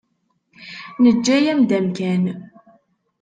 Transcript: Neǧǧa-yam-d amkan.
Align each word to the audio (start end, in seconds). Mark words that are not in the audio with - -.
Neǧǧa-yam-d 1.03 1.69
amkan. 1.77 2.23